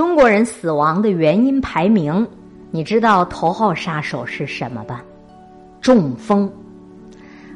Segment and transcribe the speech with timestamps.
[0.00, 2.26] 中国人死亡的原因排名，
[2.70, 5.04] 你知道头号杀手是什么吧？
[5.82, 6.50] 中风。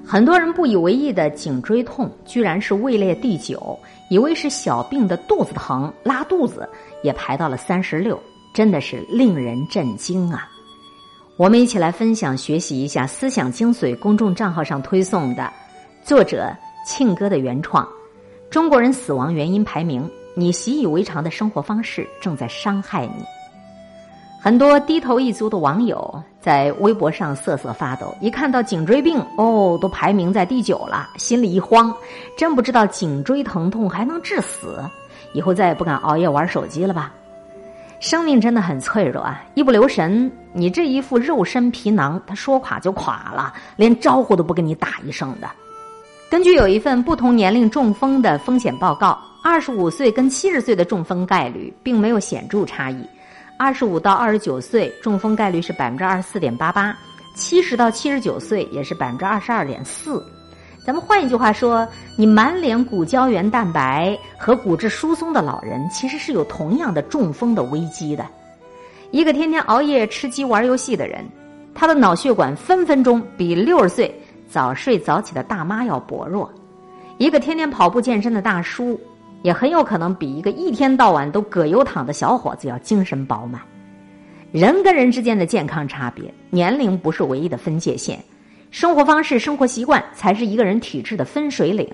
[0.04, 3.78] 很多人不以为意的颈椎痛，居然是位列第九，
[4.10, 6.68] 以为是小病的肚子疼、拉肚子，
[7.02, 8.22] 也排到了三十六，
[8.52, 10.46] 真的是令人震惊啊！
[11.38, 15.50] 我们一起来分享学习一下思想精髓公众账号上推送的
[16.02, 16.54] 作者
[16.86, 17.82] 庆哥的原创
[18.50, 20.02] 《中国人死亡原因排名》，
[20.34, 23.24] 你习以为常的生活方式正在伤害你。
[24.40, 31.94] 很多低头一族的网友在微博上瑟瑟发抖，一看到颈椎病哦，都排名在第九了，心里一慌，
[32.36, 34.78] 真不知道颈椎疼痛还能致死，
[35.32, 37.12] 以后再也不敢熬夜玩手机了吧？
[38.00, 39.42] 生命真的很脆弱啊！
[39.54, 45.48] 一不留神，你这一副肉身皮囊，他说垮就垮了，连招呼都不跟你打一声的。
[46.28, 53.06] 根据有一份不同年龄中风的风险报告，二十五岁跟七十岁的中风概率并没有显著差异。
[53.58, 56.96] 二十五到二十九岁中风概率是百分之二十四点八八，
[57.36, 60.24] 七十到七十九岁也是百分之二十二点四。
[60.82, 68.26] 咱们换一句话说，你满脸骨胶原蛋白和骨质疏松的老人，其实是有同样的中风的危机的。
[69.10, 71.22] 一个天天熬夜吃鸡玩游戏的人，
[71.74, 76.50] 他的脑血管分分钟比六十岁早睡早起的大妈要薄弱。
[77.18, 78.98] 一个天天跑步健身的大叔。
[79.44, 83.60] 也很有可能比一个一天到晚都葛优躺的小伙子要精神饱满。
[84.50, 88.18] 人跟人之间的健康差别，年龄不是唯一的分界线，
[88.70, 91.86] 生活方式、生活习惯才是一个人体质的分水岭。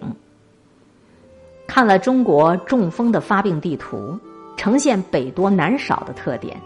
[1.67, 4.17] 看了中国中风的发病地图，
[4.57, 6.57] 呈现北多南少的特点，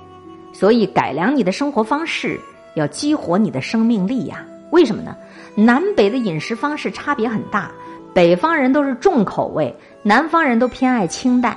[0.53, 2.39] 所以改良你的生活方式，
[2.75, 4.45] 要激活你的生命力呀。
[4.71, 5.17] 为什么呢？
[5.55, 7.73] 南北的饮食方式差别很大。
[8.13, 9.75] 北方人都是重口味，
[10.07, 11.57] 南方人都偏爱清淡。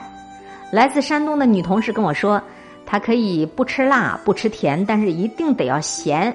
[0.72, 2.42] 来自山东的女同事跟我说，
[2.86, 6.34] 她可以不吃辣、不吃甜，但是一定得要咸。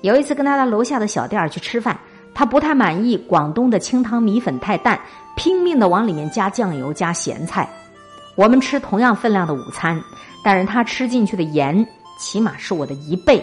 [0.00, 1.96] 有一次跟她到楼下的小店去吃饭，
[2.34, 4.98] 她不太满意广东的清汤米粉太淡，
[5.36, 7.68] 拼命的往里面加酱油、加咸菜。
[8.34, 10.02] 我们吃同样分量的午餐，
[10.44, 11.86] 但是她吃进去的盐
[12.18, 13.40] 起码是我的一倍。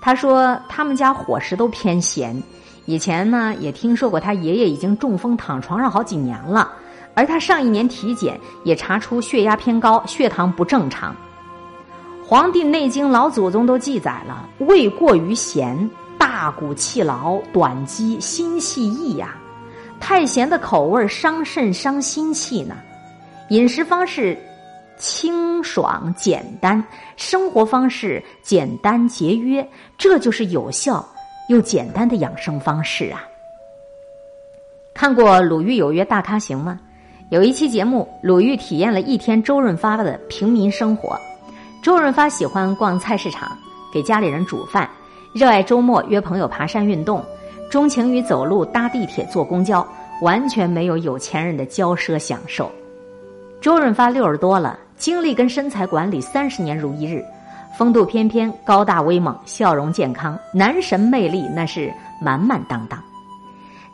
[0.00, 2.42] 她说他们家伙食都偏咸。
[2.86, 6.72] 以前呢，也听说过她爷爷已经中风躺床上好几年了，
[7.14, 11.14] 而他上一年体检也查出血压偏高，血糖不正常。
[12.26, 19.36] 《黄帝内经》老祖宗都记载了：胃过于咸，大骨气劳，短肌，心气溢呀。
[20.00, 22.76] 太咸的口味伤肾伤心气呢。
[23.50, 24.38] 饮食方式
[24.96, 26.82] 清爽简单，
[27.16, 29.68] 生活方式简单节约，
[29.98, 31.06] 这就是有效。
[31.48, 33.20] 又简单的养生方式啊！
[34.94, 36.80] 看过《鲁豫有约大咖行》吗？
[37.32, 41.18] 有一期节目，鲁豫体验了一天周润发的平民生活。
[41.82, 43.56] 周润发喜欢逛菜市场，
[43.90, 44.86] 给家里人煮饭，
[45.32, 47.24] 热爱周末约朋友爬山运动，
[47.70, 49.82] 钟情于走路、搭地铁、坐公交，
[50.20, 52.70] 完全没有有钱人的骄奢享受。
[53.62, 57.24] 周润发六十多了，精力跟身材管理三十年如一日。
[57.78, 63.02] 风度翩翩，高大威猛，笑容健康，男神魅力那是满满当当。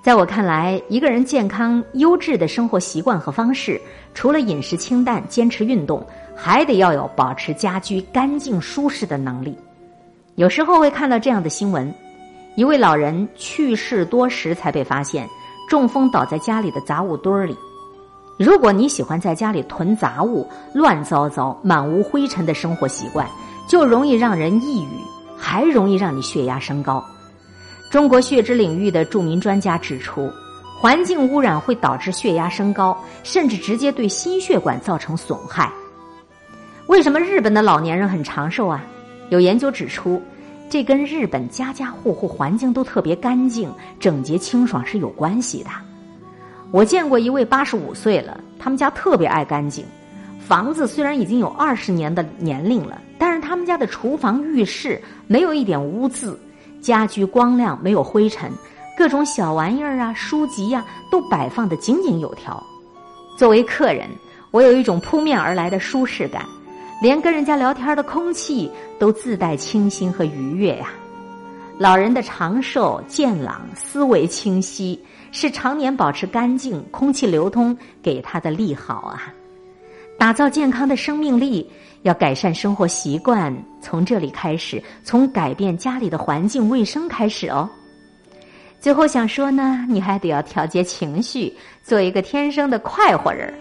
[0.09, 3.79] 在我看来，一个人健康优质的生活习惯和方式，
[4.15, 6.03] 除了饮食清淡、坚持运动，
[6.35, 9.55] 还得要有保持家居干净舒适的能力。
[10.37, 11.93] 有时候会看到这样的新闻：
[12.55, 15.29] 一位老人去世多时才被发现，
[15.69, 17.55] 中风倒在家里的杂物堆里。
[18.39, 23.29] 如果你喜欢在家里囤杂物、乱糟糟、满屋灰尘的生活习惯，
[23.69, 24.89] 就容易让人抑郁，
[25.37, 27.05] 还容易让你血压升高。
[27.91, 30.31] 中国血脂领域的著名专家指出，
[30.79, 35.73] 环境污染会导致血压升高，甚至直接对心血管造成损害。
[36.87, 38.85] 为什么日本的老年人很长寿啊？
[39.31, 40.23] 有研究指出，
[40.69, 45.71] 这跟日本家家户户环境都特别干净、整洁清爽是有关系的。
[46.71, 49.83] 我见过一位八十五岁了，他们家特别爱干净。
[50.39, 56.39] 房子虽然已经有二十年的年龄了，但是他们家的厨房、浴室没有一点污渍，
[56.81, 58.51] 家居光亮，没有灰尘，
[58.97, 62.63] 各种小玩意儿啊、书籍呀都摆放的井井有条。
[63.37, 64.09] 作为客人，
[64.51, 66.45] 我有一种扑面而来的舒适感，
[67.01, 70.91] 连跟人家聊天的空气都自带清新和愉悦呀。
[71.79, 74.99] 老人的长寿、健朗、思维清晰，
[75.31, 79.33] 是常年保持干净、空气流通给他的利好啊。
[80.19, 81.65] 打造健康的生命力，
[82.03, 87.71] 要改善生活习惯，从这里开始，从改变家里的环境卫生开始哦。
[88.81, 91.55] 最后想说呢，你还得要调节情绪，
[91.85, 93.55] 做一个天生的快活人。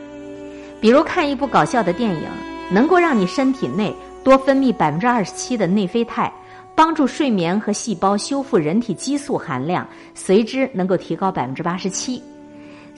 [0.82, 2.28] 比如看一部搞笑的电影，
[2.72, 3.94] 能够让你身体内
[4.24, 6.32] 多分泌百分之二十七的内啡肽，
[6.76, 12.20] 帮助睡眠和细胞修复人体激素含量，随之能够提高百分之八十七。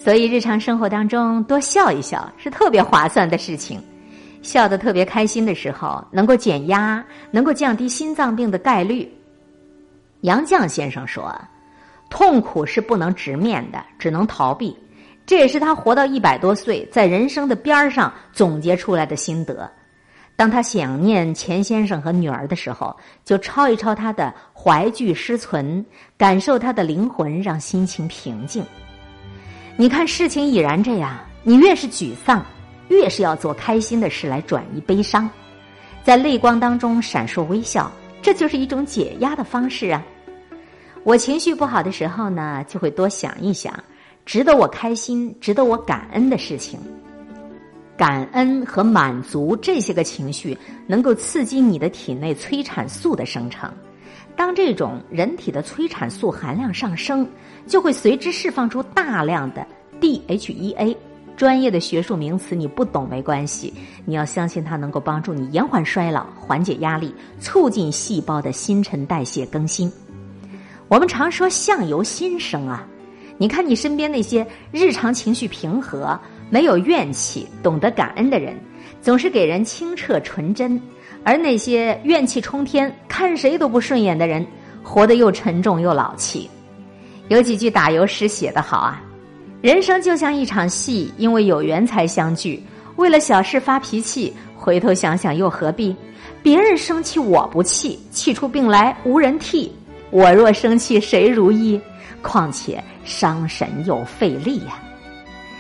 [0.02, 3.80] 所以日常生活当中多笑一笑是特别划算的事情。
[4.42, 9.12] 笑得特别开心的时候，能够减压，能够降低心脏病的概率。
[10.22, 11.30] 杨绛先生说
[12.10, 14.76] ：“痛苦是不能直面的，只能逃避。”
[15.28, 19.70] 这也是他活到一百多岁，在人生的边儿上总结出来的心得。
[20.38, 22.96] 当他想念钱先生和女儿的时候，
[23.26, 25.86] 就抄一抄他的怀具诗存，
[26.18, 28.64] 感受他的灵魂，让心情平静。
[29.80, 32.46] 你看，事情已然这样，你越是沮丧。
[32.90, 35.30] 越是要做开心的事来转移悲伤，
[36.04, 37.90] 在泪光当中闪烁微笑，
[38.22, 40.04] 这就是一种解压的方式啊！
[41.06, 43.74] 我情绪不好的时候呢，就会多想一想
[44.26, 46.78] 值得我开心、值得我感恩的事情。
[47.96, 53.72] 感恩和满足这些个情绪，能够刺激你的体内催产素的生成。
[54.36, 57.30] 当这种人体的催产素含量上升，
[57.68, 59.68] 就会随之释放出大量的
[60.02, 60.96] DHEA。
[61.38, 63.74] 专业的学术名词你不懂没关系，
[64.04, 69.90] 你要相信它能够帮助你延缓衰老、缓解压力、促进细胞的新陈代谢更新。
[70.90, 72.86] 我们常说相由心生啊，
[73.38, 76.20] 你看你身边那些日常情绪平和、
[76.50, 78.54] 没有怨气、懂得感恩的人，
[79.02, 80.78] 总是给人清澈纯真；
[81.24, 84.46] 而那些怨气冲天、看谁都不顺眼的人，
[84.84, 86.50] 活得又沉重又老气。
[87.30, 89.02] 有几句打油诗写得好啊。
[89.62, 92.64] 人生就像一场戏，因为有缘才相聚。
[92.96, 95.94] 为了小事发脾气，回头想想又何必？
[96.42, 99.70] 别人生气我不气，气出病来无人替。
[100.12, 101.80] 我若生气谁如意？
[102.22, 104.80] 况且伤神又费力呀。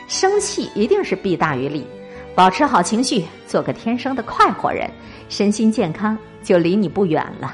[0.08, 1.86] 生气一定是弊大于利，
[2.34, 4.90] 保持好情绪，做个天生的快活人，
[5.28, 7.54] 身心健康就离你不远了。